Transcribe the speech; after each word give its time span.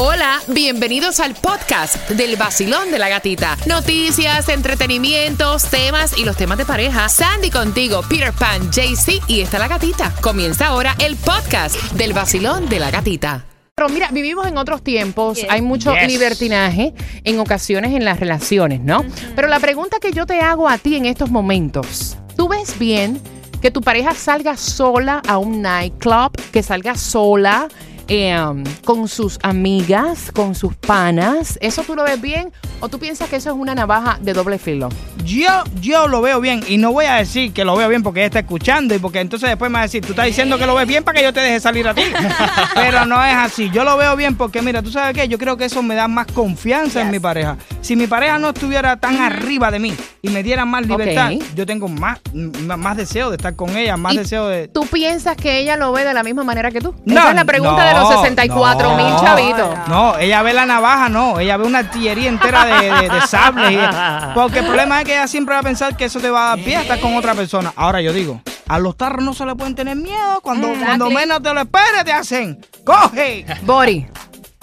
Hola, 0.00 0.38
bienvenidos 0.46 1.18
al 1.18 1.34
podcast 1.34 2.08
del 2.10 2.36
vacilón 2.36 2.92
de 2.92 3.00
la 3.00 3.08
gatita. 3.08 3.56
Noticias, 3.66 4.48
entretenimientos, 4.48 5.64
temas 5.64 6.16
y 6.16 6.24
los 6.24 6.36
temas 6.36 6.56
de 6.56 6.64
pareja. 6.64 7.08
Sandy 7.08 7.50
contigo, 7.50 8.02
Peter 8.08 8.32
Pan, 8.32 8.70
JC 8.70 9.20
y 9.26 9.40
está 9.40 9.58
la 9.58 9.66
gatita. 9.66 10.14
Comienza 10.20 10.68
ahora 10.68 10.94
el 11.00 11.16
podcast 11.16 11.74
del 11.94 12.12
vacilón 12.12 12.68
de 12.68 12.78
la 12.78 12.92
gatita. 12.92 13.44
Pero 13.74 13.88
mira, 13.88 14.08
vivimos 14.12 14.46
en 14.46 14.56
otros 14.56 14.84
tiempos, 14.84 15.40
hay 15.50 15.62
mucho 15.62 15.92
Yes. 15.92 16.06
libertinaje 16.06 16.94
en 17.24 17.40
ocasiones 17.40 17.92
en 17.92 18.04
las 18.04 18.20
relaciones, 18.20 18.80
¿no? 18.80 19.04
Pero 19.34 19.48
la 19.48 19.58
pregunta 19.58 19.96
que 20.00 20.12
yo 20.12 20.26
te 20.26 20.40
hago 20.40 20.68
a 20.68 20.78
ti 20.78 20.94
en 20.94 21.06
estos 21.06 21.28
momentos, 21.32 22.16
¿tú 22.36 22.46
ves 22.46 22.78
bien 22.78 23.20
que 23.60 23.72
tu 23.72 23.80
pareja 23.80 24.14
salga 24.14 24.56
sola 24.56 25.20
a 25.26 25.38
un 25.38 25.60
nightclub, 25.60 26.30
que 26.52 26.62
salga 26.62 26.94
sola 26.96 27.66
eh, 28.08 28.38
um, 28.40 28.64
con 28.84 29.06
sus 29.08 29.38
amigas, 29.42 30.32
con 30.32 30.54
sus 30.54 30.74
panas? 30.74 31.58
¿Eso 31.60 31.82
tú 31.82 31.94
lo 31.94 32.04
ves 32.04 32.20
bien 32.20 32.52
o 32.80 32.88
tú 32.88 32.98
piensas 32.98 33.28
que 33.28 33.36
eso 33.36 33.50
es 33.50 33.56
una 33.56 33.74
navaja 33.74 34.18
de 34.20 34.32
doble 34.32 34.58
filo? 34.58 34.88
Yo, 35.24 35.64
yo 35.80 36.08
lo 36.08 36.22
veo 36.22 36.40
bien 36.40 36.62
y 36.66 36.78
no 36.78 36.92
voy 36.92 37.04
a 37.04 37.16
decir 37.16 37.52
que 37.52 37.64
lo 37.64 37.76
veo 37.76 37.88
bien 37.88 38.02
porque 38.02 38.20
ella 38.20 38.26
está 38.26 38.38
escuchando 38.40 38.94
y 38.94 38.98
porque 38.98 39.20
entonces 39.20 39.48
después 39.48 39.70
me 39.70 39.74
va 39.74 39.80
a 39.80 39.82
decir, 39.82 40.02
tú 40.02 40.12
estás 40.12 40.26
diciendo 40.26 40.58
que 40.58 40.66
lo 40.66 40.74
ves 40.74 40.86
bien 40.86 41.04
para 41.04 41.18
que 41.18 41.24
yo 41.24 41.32
te 41.32 41.40
deje 41.40 41.60
salir 41.60 41.86
a 41.86 41.94
ti. 41.94 42.02
Pero 42.74 43.04
no 43.04 43.22
es 43.24 43.34
así. 43.34 43.70
Yo 43.70 43.84
lo 43.84 43.96
veo 43.96 44.16
bien 44.16 44.36
porque, 44.36 44.62
mira, 44.62 44.82
tú 44.82 44.90
sabes 44.90 45.14
qué, 45.14 45.28
yo 45.28 45.38
creo 45.38 45.56
que 45.56 45.66
eso 45.66 45.82
me 45.82 45.94
da 45.94 46.08
más 46.08 46.26
confianza 46.28 47.02
en 47.02 47.10
mi 47.10 47.20
pareja. 47.20 47.56
Si 47.80 47.96
mi 47.96 48.06
pareja 48.06 48.38
no 48.38 48.48
estuviera 48.48 48.96
tan 48.96 49.20
arriba 49.20 49.70
de 49.70 49.78
mí 49.78 49.94
y 50.22 50.30
me 50.30 50.42
diera 50.42 50.64
más 50.64 50.86
libertad, 50.86 51.32
yo 51.54 51.66
tengo 51.66 51.88
más, 51.88 52.18
más 52.32 52.96
deseo 52.96 53.30
de 53.30 53.36
estar 53.36 53.54
con 53.54 53.76
ella, 53.76 53.96
más 53.96 54.14
¿Y 54.14 54.18
deseo 54.18 54.48
de... 54.48 54.68
¿Tú 54.68 54.86
piensas 54.86 55.36
que 55.36 55.58
ella 55.58 55.76
lo 55.76 55.92
ve 55.92 56.04
de 56.04 56.14
la 56.14 56.22
misma 56.22 56.44
manera 56.44 56.70
que 56.70 56.80
tú? 56.80 56.94
No, 57.04 57.20
Esa 57.20 57.30
es 57.30 57.36
la 57.36 57.44
pregunta 57.44 57.84
de 57.84 57.97
los 58.00 58.10
no, 58.10 58.20
64 58.22 58.96
mil 58.96 59.06
no. 59.08 59.20
chavitos. 59.20 59.88
No, 59.88 60.18
ella 60.18 60.42
ve 60.42 60.52
la 60.52 60.66
navaja, 60.66 61.08
no. 61.08 61.38
Ella 61.40 61.56
ve 61.56 61.66
una 61.66 61.78
artillería 61.80 62.28
entera 62.28 62.64
de, 62.64 62.90
de, 62.92 63.08
de 63.08 63.20
sables. 63.26 63.72
y- 63.72 64.34
porque 64.34 64.60
el 64.60 64.66
problema 64.66 65.00
es 65.00 65.04
que 65.06 65.12
ella 65.12 65.26
siempre 65.26 65.54
va 65.54 65.60
a 65.60 65.64
pensar 65.64 65.96
que 65.96 66.04
eso 66.06 66.20
te 66.20 66.30
va 66.30 66.52
a 66.52 66.56
dar 66.56 66.64
pie 66.64 66.76
a 66.76 66.82
estar 66.82 67.00
con 67.00 67.16
otra 67.16 67.34
persona. 67.34 67.72
Ahora 67.76 68.00
yo 68.00 68.12
digo, 68.12 68.40
a 68.68 68.78
los 68.78 68.96
tarros 68.96 69.22
no 69.24 69.34
se 69.34 69.44
le 69.46 69.54
pueden 69.54 69.74
tener 69.74 69.96
miedo. 69.96 70.40
Cuando, 70.42 70.68
cuando 70.68 71.10
menos 71.10 71.42
te 71.42 71.52
lo 71.54 71.60
esperes, 71.60 72.04
te 72.04 72.12
hacen. 72.12 72.58
¡Coge! 72.84 73.44
Bori. 73.62 74.06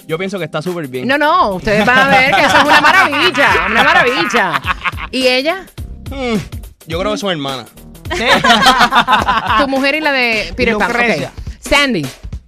Yo 0.07 0.17
pienso 0.19 0.37
que 0.37 0.45
está 0.45 0.61
súper 0.61 0.87
bien. 0.87 1.07
No, 1.07 1.17
no, 1.17 1.49
ustedes 1.55 1.83
van 1.85 1.97
a 1.97 2.07
ver 2.09 2.33
que 2.35 2.41
eso 2.41 2.57
es 2.57 2.63
una 2.63 2.79
maravilla, 2.81 3.49
una 3.71 3.83
maravilla. 3.83 4.61
¿Y 5.09 5.25
ella? 5.27 5.65
Mm, 6.11 6.35
yo 6.85 6.99
creo 6.99 7.13
que 7.13 7.17
son 7.17 7.31
hermanas. 7.31 7.65
Tu 9.59 9.67
mujer 9.67 9.95
y 9.95 10.01
la 10.01 10.11
de 10.11 10.53
Peter 10.55 10.77
Pan. 10.77 10.91
Sandy. 11.59 12.05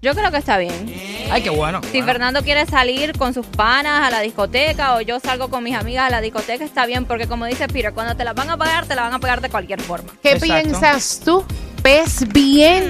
Yo 0.08 0.14
creo 0.16 0.32
que 0.32 0.38
está 0.38 0.58
bien. 0.58 0.72
Ay, 1.30 1.42
qué 1.42 1.50
bueno. 1.50 1.82
Si 1.84 1.90
bueno. 1.90 2.06
Fernando 2.06 2.42
quiere 2.42 2.66
salir 2.66 3.12
con 3.18 3.34
sus 3.34 3.46
panas 3.46 4.08
a 4.08 4.10
la 4.10 4.22
discoteca 4.22 4.96
o 4.96 5.02
yo 5.02 5.20
salgo 5.20 5.50
con 5.50 5.66
mis 5.66 5.76
amigas 5.76 6.06
a 6.06 6.10
la 6.10 6.22
discoteca, 6.22 6.64
está 6.64 6.86
bien, 6.86 7.04
porque 7.04 7.28
como 7.28 7.46
dice 7.46 7.68
Peter, 7.68 7.92
cuando 7.94 8.16
te 8.16 8.24
la 8.24 8.32
van 8.32 8.50
a 8.50 8.56
pagar, 8.56 8.86
te 8.86 8.96
la 8.96 9.02
van 9.02 9.14
a 9.14 9.20
pagar 9.20 9.42
de 9.42 9.50
cualquier 9.50 9.82
forma. 9.82 10.10
¿Qué 10.24 10.32
Exacto. 10.32 10.54
piensas 10.64 11.22
tú? 11.26 11.44
¿Ves 11.84 12.26
bien 12.32 12.90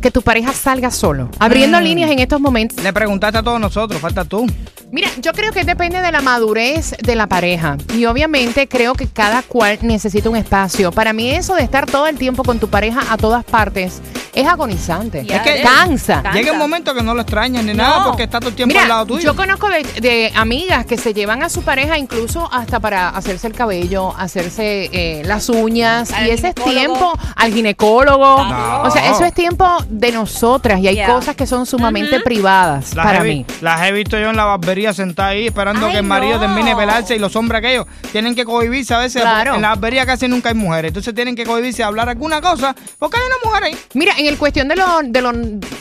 que 0.00 0.10
tu 0.10 0.22
pareja 0.22 0.54
salga 0.54 0.90
solo? 0.90 1.28
Abriendo 1.38 1.78
Mm. 1.78 1.82
líneas 1.84 2.10
en 2.10 2.20
estos 2.20 2.40
momentos. 2.40 2.82
Le 2.82 2.90
preguntaste 2.94 3.36
a 3.36 3.42
todos 3.42 3.60
nosotros, 3.60 4.00
falta 4.00 4.24
tú. 4.24 4.46
Mira, 4.92 5.08
yo 5.22 5.32
creo 5.32 5.52
que 5.52 5.64
depende 5.64 6.02
de 6.02 6.12
la 6.12 6.20
madurez 6.20 6.94
de 7.02 7.16
la 7.16 7.26
pareja. 7.26 7.78
Y 7.96 8.04
obviamente 8.04 8.68
creo 8.68 8.92
que 8.92 9.06
cada 9.06 9.42
cual 9.42 9.78
necesita 9.80 10.28
un 10.28 10.36
espacio. 10.36 10.92
Para 10.92 11.14
mí 11.14 11.30
eso 11.30 11.54
de 11.54 11.62
estar 11.62 11.86
todo 11.86 12.06
el 12.08 12.18
tiempo 12.18 12.44
con 12.44 12.58
tu 12.58 12.68
pareja 12.68 13.00
a 13.10 13.16
todas 13.16 13.42
partes 13.42 14.02
es 14.34 14.46
agonizante. 14.46 15.20
Es 15.20 15.40
que- 15.40 15.62
cansa. 15.62 16.22
Cansa. 16.22 16.32
Llega 16.32 16.52
un 16.52 16.58
momento 16.58 16.94
que 16.94 17.02
no 17.02 17.14
lo 17.14 17.22
extrañas 17.22 17.64
ni 17.64 17.72
No. 17.72 17.82
nada 17.84 18.04
porque 18.04 18.24
está 18.24 18.38
todo 18.38 18.50
el 18.50 18.54
tiempo 18.54 18.68
Mira, 18.72 18.82
al 18.82 18.88
lado 18.88 19.06
tuyo. 19.06 19.20
yo 19.22 19.34
conozco 19.36 19.68
de, 19.70 19.82
de 20.00 20.30
amigas 20.36 20.84
que 20.84 20.98
se 20.98 21.14
llevan 21.14 21.42
a 21.42 21.48
su 21.48 21.62
pareja 21.62 21.96
incluso 21.96 22.48
hasta 22.52 22.78
para 22.78 23.08
hacerse 23.08 23.46
el 23.46 23.54
cabello, 23.54 24.14
hacerse 24.18 24.90
eh, 24.92 25.22
las 25.24 25.48
uñas 25.48 26.12
Al 26.12 26.26
y 26.26 26.30
ese 26.32 26.48
es 26.48 26.54
tiempo 26.54 27.12
al 27.34 27.52
ginecólogo. 27.52 28.44
No. 28.44 28.82
O 28.82 28.90
sea, 28.90 29.10
eso 29.10 29.24
es 29.24 29.32
tiempo 29.32 29.66
de 29.88 30.12
nosotras 30.12 30.80
y 30.80 30.88
hay 30.88 30.92
Yeah. 30.96 31.06
cosas 31.06 31.34
que 31.34 31.46
son 31.46 31.64
sumamente 31.64 32.20
privadas 32.20 32.94
Las 32.94 33.06
para 33.06 33.20
he, 33.20 33.28
mí. 33.28 33.46
las 33.62 33.82
he 33.86 33.92
visto 33.92 34.18
yo 34.18 34.28
en 34.28 34.36
la 34.36 34.44
barbería 34.44 34.81
sentada 34.92 35.28
ahí 35.30 35.46
esperando 35.46 35.86
Ay, 35.86 35.92
que 35.92 35.98
el 35.98 36.04
marido 36.04 36.34
no. 36.34 36.40
termine 36.40 36.70
de 36.70 36.76
pelarse 36.76 37.16
y 37.16 37.18
los 37.18 37.34
hombres 37.36 37.58
aquellos 37.58 37.86
tienen 38.10 38.34
que 38.34 38.44
cohibirse 38.44 38.94
a 38.94 38.98
veces. 38.98 39.22
Claro. 39.22 39.54
En 39.54 39.62
la 39.62 39.68
barbería 39.70 40.04
casi 40.06 40.28
nunca 40.28 40.48
hay 40.48 40.54
mujeres. 40.54 40.88
Entonces 40.90 41.14
tienen 41.14 41.36
que 41.36 41.44
cohibirse 41.44 41.82
a 41.82 41.86
hablar 41.88 42.08
alguna 42.08 42.40
cosa 42.40 42.74
porque 42.98 43.18
hay 43.18 43.22
una 43.26 43.36
mujer 43.50 43.64
ahí. 43.64 43.76
Mira, 43.94 44.14
en 44.18 44.26
el 44.26 44.38
cuestión 44.38 44.68
de 44.68 44.76
lo, 44.76 44.84
de 45.04 45.20
lo, 45.22 45.32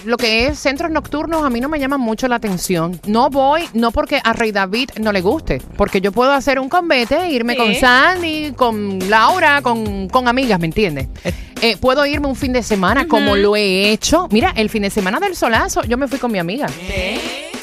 lo 0.06 0.18
que 0.18 0.48
es 0.48 0.60
centros 0.60 0.92
nocturnos, 0.92 1.44
a 1.44 1.50
mí 1.50 1.60
no 1.62 1.70
me 1.70 1.80
llama 1.80 1.98
mucho 1.98 2.28
la 2.28 2.36
atención. 2.36 3.00
No 3.08 3.30
voy, 3.30 3.64
no 3.74 3.92
porque 3.92 4.22
a 4.24 4.34
Rey 4.34 4.52
David 4.52 4.92
no 5.00 5.12
le 5.12 5.22
guste, 5.22 5.62
porque 5.78 6.02
yo 6.02 6.12
puedo 6.12 6.32
hacer 6.32 6.60
un 6.60 6.70
convete, 6.70 7.30
irme 7.30 7.54
Sí. 7.54 7.58
con 7.60 7.76
Sandy, 7.76 8.54
con 8.56 9.00
Laura, 9.10 9.62
con, 9.62 10.08
con 10.10 10.28
amigas, 10.28 10.60
¿me 10.60 10.66
entiendes? 10.68 11.08
Eh, 11.62 11.78
puedo 11.78 12.06
irme 12.06 12.28
un 12.28 12.36
fin 12.36 12.54
de 12.54 12.64
semana, 12.64 13.08
como 13.08 13.36
lo 13.36 13.56
he 13.56 13.92
hecho. 13.92 14.28
Mira, 14.32 14.52
el 14.56 14.70
fin 14.70 14.82
de 14.82 14.90
semana 14.90 15.20
del 15.20 15.36
solazo, 15.36 15.84
yo 15.84 15.98
me 15.98 16.08
fui 16.08 16.18
con 16.18 16.32
mi 16.32 16.40
amiga. 16.40 16.66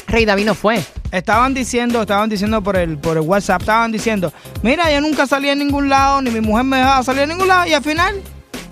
Rey 0.07 0.25
David 0.25 0.47
no 0.47 0.55
fue. 0.55 0.83
Estaban 1.11 1.55
diciendo, 1.55 2.03
estaban 2.03 2.29
diciendo 2.29 2.63
por 2.63 2.77
el, 2.77 2.99
por 2.99 3.17
el 3.17 3.23
WhatsApp, 3.23 3.63
estaban 3.63 3.93
diciendo, 3.93 4.33
mira, 4.63 4.93
yo 4.93 5.01
nunca 5.01 5.27
salí 5.27 5.49
a 5.49 5.55
ningún 5.55 5.89
lado, 5.89 6.21
ni 6.21 6.31
mi 6.31 6.41
mujer 6.41 6.65
me 6.65 6.77
dejaba 6.77 7.03
salir 7.03 7.23
a 7.23 7.27
ningún 7.27 7.49
lado, 7.49 7.67
y 7.67 7.73
al 7.73 7.83
final 7.83 8.23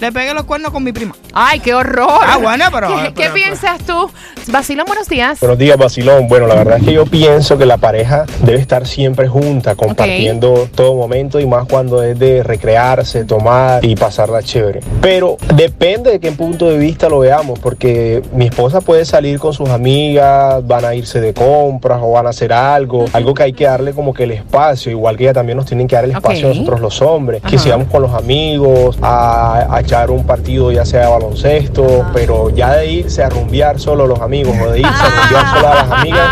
le 0.01 0.13
pegué 0.13 0.35
los 0.35 0.45
cuernos 0.45 0.73
con 0.73 0.85
mi 0.85 0.93
prima. 0.93 1.15
¡Ay, 1.33 1.61
qué 1.61 1.75
horror! 1.75 2.07
Ah, 2.23 2.39
bueno, 2.41 2.67
pero- 2.73 2.89
¿Qué, 2.89 3.03
qué 3.09 3.13
pero- 3.17 3.35
piensas 3.35 3.79
tú? 3.87 4.11
Vacilón, 4.49 4.87
buenos 4.87 5.09
días. 5.09 5.41
Buenos 5.41 5.59
días, 5.59 5.77
Basilón. 5.77 6.29
Bueno, 6.29 6.47
la 6.47 6.55
verdad 6.55 6.79
es 6.79 6.85
que 6.85 6.93
yo 6.93 7.05
pienso 7.05 7.59
que 7.59 7.67
la 7.67 7.79
pareja 7.79 8.25
debe 8.43 8.61
estar 8.61 8.87
siempre 8.87 9.27
junta, 9.27 9.75
compartiendo 9.75 10.69
todo 10.75 10.95
momento 10.95 11.41
y 11.41 11.47
más 11.47 11.67
cuando 11.67 12.03
es 12.03 12.17
de 12.19 12.43
recrearse, 12.45 13.25
tomar 13.25 13.85
y 13.85 13.97
pasarla 13.97 14.43
chévere. 14.43 14.81
Pero 15.01 15.37
depende 15.55 16.11
de 16.13 16.21
qué 16.21 16.31
punto 16.33 16.67
de 16.69 16.79
vista 16.79 17.09
lo 17.09 17.19
veamos, 17.21 17.59
porque 17.59 18.23
mi 18.33 18.47
esposa 18.47 18.81
puede 18.81 19.05
salir 19.05 19.39
con 19.41 19.53
sus 19.53 19.69
amigas, 19.71 20.65
van 20.67 20.85
a 20.85 20.95
irse 20.95 21.21
de 21.21 21.35
compras 21.35 21.99
o 22.03 22.13
van 22.13 22.27
a 22.27 22.31
hacer 22.31 22.53
algo, 22.53 23.07
algo 23.13 23.35
que 23.35 23.43
hay 23.43 23.53
que 23.53 23.65
darle 23.65 23.93
como 23.95 24.15
que 24.15 24.25
el 24.25 24.31
espacio, 24.33 24.93
igual 24.93 25.17
que 25.17 25.25
ella 25.25 25.33
también 25.35 25.57
nos 25.57 25.67
tienen 25.67 25.89
que 25.89 25.97
dar 25.97 26.05
el 26.05 26.13
espacio 26.13 26.47
a 26.47 26.51
nosotros 26.51 26.81
los 26.81 27.03
hombres, 27.03 27.41
que 27.43 27.57
Ajá. 27.57 27.59
si 27.59 27.71
vamos 27.71 27.89
con 27.91 28.03
los 28.03 28.13
amigos 28.15 28.97
a, 29.03 29.67
a 29.77 29.83
echar 29.87 30.11
un 30.11 30.27
partido 30.27 30.73
ya 30.73 30.85
sea 30.85 31.09
baloncesto, 31.09 32.05
pero 32.13 32.51
ya 32.51 32.75
de 32.75 32.87
irse 32.87 33.23
a 33.23 33.29
rumbear 33.29 33.79
solo 33.79 34.05
los 34.05 34.21
amigos 34.21 34.57
o 34.61 34.73
de 34.73 34.81
irse 34.81 34.93
a 34.93 35.11
rumbear 35.11 35.51
solo 35.55 35.69
a 35.69 35.75
las 35.77 35.91
amigas, 35.93 36.29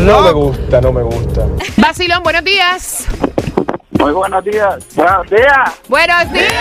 mm, 0.00 0.06
no 0.06 0.22
me 0.22 0.30
gusta, 0.30 0.80
no 0.80 0.92
me 0.92 1.02
gusta. 1.02 1.46
Vacilón, 1.76 2.22
buenos 2.22 2.44
días. 2.44 3.04
Muy 3.98 4.12
buenos 4.12 4.44
días. 4.44 4.76
Buenos 4.94 5.28
días. 5.28 5.80
Buenos 5.88 6.32
días. 6.32 6.52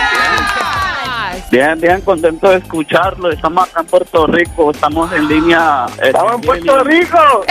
Bien, 1.51 1.79
bien, 1.79 2.01
contento 2.01 2.49
de 2.49 2.57
escucharlo. 2.57 3.31
Estamos 3.31 3.69
acá 3.69 3.81
en 3.81 3.85
Puerto 3.85 4.25
Rico. 4.25 4.71
Estamos 4.71 5.11
en 5.13 5.27
línea. 5.27 5.85
¡Estamos 6.01 6.33
en 6.33 6.41
Puerto 6.41 6.83
Rico! 6.83 7.45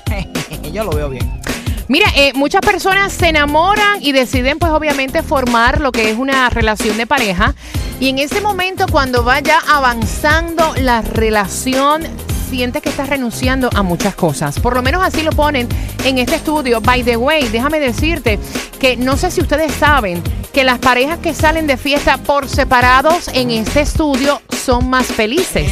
Yo 0.73 0.85
lo 0.85 0.93
veo 0.93 1.09
bien. 1.11 1.42
Mira, 1.89 2.07
eh, 2.17 2.33
muchas 2.35 2.61
personas 2.61 3.13
se 3.13 3.29
enamoran 3.29 4.03
y 4.03 4.13
deciden 4.13 4.59
pues 4.59 4.73
obviamente 4.73 5.23
formar 5.23 5.81
lo 5.81 5.93
que 5.93 6.11
es 6.11 6.19
una 6.19 6.49
relación 6.51 6.97
de 6.97 7.07
pareja 7.07 7.55
y 8.01 8.09
en 8.09 8.19
ese 8.19 8.41
momento 8.41 8.87
cuando 8.91 9.23
vaya 9.23 9.59
avanzando 9.69 10.75
la 10.77 11.03
relación 11.03 12.03
sientes 12.51 12.83
que 12.83 12.91
estás 12.91 13.09
renunciando 13.09 13.71
a 13.75 13.83
muchas 13.83 14.15
cosas. 14.15 14.61
Por 14.61 14.75
lo 14.75 14.83
menos 14.83 15.03
así 15.03 15.23
lo 15.23 15.31
ponen 15.31 15.67
en 16.05 16.19
este 16.19 16.35
estudio. 16.35 16.83
By 16.83 17.03
the 17.03 17.17
way, 17.17 17.49
déjame 17.49 17.81
decirte 17.81 18.39
que 18.79 18.97
no 18.97 19.17
sé 19.17 19.31
si 19.31 19.41
ustedes 19.41 19.73
saben 19.73 20.23
que 20.53 20.63
las 20.63 20.79
parejas 20.79 21.19
que 21.21 21.33
salen 21.33 21.67
de 21.67 21.79
fiesta 21.79 22.19
por 22.19 22.49
separados 22.49 23.29
en 23.29 23.51
este 23.51 23.81
estudio 23.81 24.43
son 24.65 24.91
más 24.91 25.07
felices. 25.07 25.71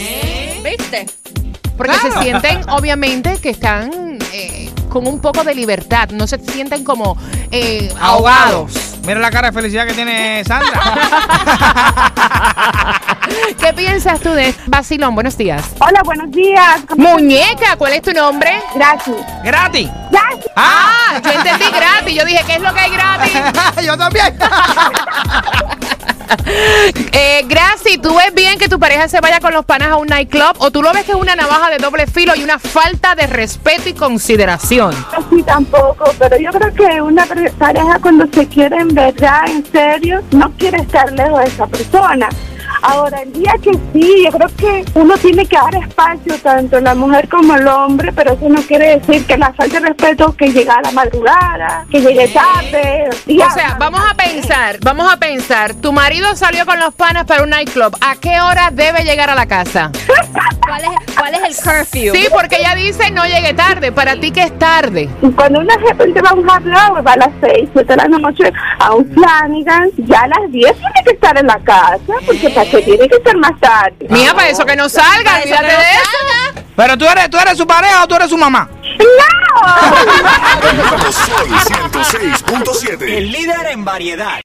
¿Viste? 0.64 1.06
Porque 1.76 1.96
se 1.96 2.22
sienten, 2.22 2.60
obviamente, 2.70 3.36
que 3.42 3.50
están 3.50 4.18
eh, 4.32 4.69
con 4.90 5.06
un 5.06 5.20
poco 5.20 5.42
de 5.44 5.54
libertad. 5.54 6.10
No 6.10 6.26
se 6.26 6.38
sienten 6.38 6.84
como 6.84 7.16
eh, 7.50 7.90
ahogados. 7.98 8.72
Mira 9.06 9.18
la 9.18 9.30
cara 9.30 9.50
de 9.50 9.54
felicidad 9.54 9.86
que 9.86 9.94
tiene 9.94 10.44
Sandra. 10.44 10.78
¿Qué 13.58 13.72
piensas 13.72 14.20
tú 14.20 14.30
de 14.30 14.54
Basilón? 14.66 15.14
Buenos 15.14 15.38
días. 15.38 15.64
Hola, 15.78 16.02
buenos 16.04 16.30
días. 16.30 16.80
Muñeca, 16.96 17.76
¿cuál 17.76 17.94
es 17.94 18.02
tu 18.02 18.12
nombre? 18.12 18.60
Gracias. 18.74 19.16
Gratis. 19.42 19.88
Gracias. 20.10 20.46
Ah, 20.56 21.18
yo 21.24 21.30
entendí 21.30 21.64
gratis. 21.70 22.14
Yo 22.14 22.26
dije, 22.26 22.44
¿qué 22.46 22.56
es 22.56 22.60
lo 22.60 22.74
que 22.74 22.80
hay 22.80 22.90
gratis? 22.90 23.32
yo 23.86 23.96
también. 23.96 24.36
eh, 27.12 27.44
Graci, 27.46 27.98
¿tú 27.98 28.14
ves 28.14 28.34
bien 28.34 28.58
que 28.58 28.68
tu 28.68 28.78
pareja 28.78 29.08
se 29.08 29.20
vaya 29.20 29.40
con 29.40 29.52
los 29.52 29.64
panas 29.64 29.88
a 29.88 29.96
un 29.96 30.06
nightclub 30.06 30.56
o 30.58 30.70
tú 30.70 30.82
lo 30.82 30.92
ves 30.92 31.04
que 31.04 31.12
es 31.12 31.18
una 31.18 31.36
navaja 31.36 31.70
de 31.70 31.78
doble 31.78 32.06
filo 32.06 32.34
y 32.34 32.42
una 32.42 32.58
falta 32.58 33.14
de 33.14 33.26
respeto 33.26 33.88
y 33.88 33.94
consideración? 33.94 34.94
Sí, 35.30 35.42
tampoco, 35.42 36.12
pero 36.18 36.38
yo 36.38 36.50
creo 36.52 36.74
que 36.74 37.02
una 37.02 37.26
pareja 37.58 37.98
cuando 38.00 38.26
se 38.32 38.46
quiere 38.46 38.76
en 38.76 38.88
verdad, 38.88 39.48
en 39.48 39.64
serio, 39.70 40.22
no 40.32 40.52
quiere 40.56 40.78
estar 40.78 41.10
lejos 41.12 41.40
de 41.40 41.46
esa 41.46 41.66
persona. 41.66 42.28
Ahora, 42.82 43.22
el 43.22 43.32
día 43.32 43.54
que 43.62 43.72
sí, 43.92 44.24
yo 44.24 44.30
creo 44.30 44.48
que 44.56 44.84
uno 44.94 45.16
tiene 45.18 45.46
que 45.46 45.56
dar 45.56 45.74
espacio 45.74 46.34
tanto 46.42 46.80
la 46.80 46.94
mujer 46.94 47.28
como 47.28 47.54
el 47.54 47.66
hombre, 47.68 48.12
pero 48.12 48.32
eso 48.32 48.48
no 48.48 48.62
quiere 48.62 48.98
decir 48.98 49.26
que 49.26 49.36
la 49.36 49.52
falta 49.52 49.80
de 49.80 49.88
respeto 49.88 50.34
que 50.36 50.46
llegue 50.48 50.70
a 50.70 50.80
la 50.82 50.90
madrugada, 50.92 51.86
que 51.90 52.00
llegue 52.00 52.28
tarde. 52.28 53.10
O 53.10 53.50
sea, 53.52 53.76
vamos 53.78 54.00
a 54.10 54.14
pensar, 54.14 54.78
vamos 54.82 55.12
a 55.12 55.16
pensar, 55.18 55.74
tu 55.74 55.92
marido 55.92 56.34
salió 56.36 56.64
con 56.64 56.78
los 56.80 56.94
panas 56.94 57.24
para 57.24 57.42
un 57.42 57.50
nightclub, 57.50 57.96
¿a 58.00 58.16
qué 58.16 58.40
hora 58.40 58.70
debe 58.72 59.04
llegar 59.04 59.30
a 59.30 59.34
la 59.34 59.46
casa? 59.46 59.90
¿Cuál 60.66 60.82
es, 60.84 61.14
¿Cuál 61.16 61.34
es 61.34 61.42
el 61.42 61.64
curfew? 61.64 62.14
Sí, 62.14 62.26
porque 62.30 62.56
ella 62.58 62.74
dice 62.76 63.10
no 63.10 63.24
llegue 63.24 63.54
tarde. 63.54 63.92
¿Para 63.92 64.14
ti 64.16 64.30
qué 64.30 64.44
es 64.44 64.58
tarde? 64.58 65.08
Cuando 65.34 65.60
una 65.60 65.74
gente 65.80 66.22
va 66.22 66.30
a 66.30 66.34
un 66.34 66.48
hablado, 66.48 67.02
va 67.02 67.12
a 67.12 67.16
las 67.16 67.30
6, 67.40 67.70
7 67.72 67.84
de 67.84 67.96
la 67.96 68.06
noche 68.06 68.52
a 68.78 68.94
un 68.94 69.10
Flanagan, 69.12 69.90
ya 69.98 70.20
a 70.20 70.28
las 70.28 70.50
10 70.50 70.76
tiene 70.76 70.92
que 71.04 71.10
estar 71.10 71.36
en 71.38 71.46
la 71.46 71.58
casa, 71.58 72.12
porque 72.24 72.50
para 72.50 72.69
que 72.70 72.82
tiene 72.82 73.08
que 73.08 73.16
ser 73.24 73.36
más 73.36 73.58
tarde. 73.60 74.06
Mira, 74.08 74.34
para 74.34 74.48
eso 74.48 74.64
que 74.64 74.76
no 74.76 74.88
salga, 74.88 75.38
olvídate 75.42 75.66
de 75.66 75.72
eso. 75.72 76.62
Pero 76.76 76.96
tú 76.96 77.04
eres, 77.06 77.28
tú 77.28 77.38
eres 77.38 77.58
su 77.58 77.66
pareja 77.66 78.04
o 78.04 78.08
tú 78.08 78.14
eres 78.14 78.30
su 78.30 78.38
mamá. 78.38 78.68
¡No! 78.98 79.70
Sol 81.12 81.48
106.7. 81.92 83.02
El 83.02 83.32
líder 83.32 83.66
en 83.70 83.84
variedad. 83.84 84.38